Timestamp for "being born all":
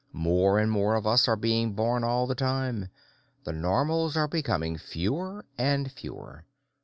1.35-2.25